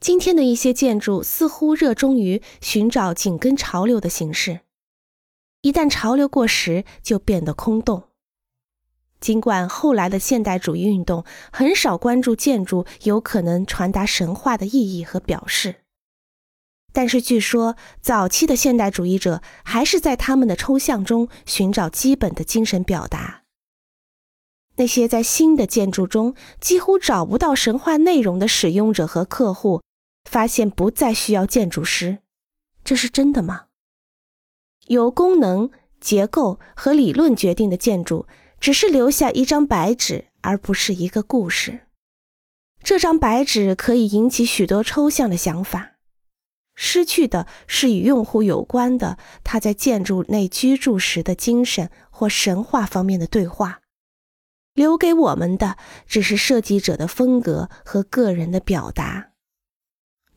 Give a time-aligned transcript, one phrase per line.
[0.00, 4.60] 今天的一些建筑似乎热衷于寻找紧跟潮流的形式，
[5.60, 8.04] 一旦潮流过时，就变得空洞。
[9.20, 15.82] 尽管后来的现代主义运动很少关注建筑有可能传达神话的意义和表示，
[16.94, 23.42] 但是据说早期的现代主义者还是在他们的抽象中寻找基本的精神表达。
[24.76, 29.82] 那些在新的建筑中几乎找不到神话内容的使用者和客户。
[30.30, 32.18] 发现不再需要建筑师，
[32.84, 33.64] 这是真的吗？
[34.86, 38.28] 由功能、结构和理论决定的建筑，
[38.60, 41.80] 只是留下一张白纸，而不是一个故事。
[42.84, 45.96] 这张白纸可以引起许多抽象的想法，
[46.76, 53.80] 失去的是与用户有关的他在建筑内居住时的精神或神话方面的对话，
[54.74, 55.76] 留给我们的
[56.06, 59.32] 只是设计者的风格和个人的表达。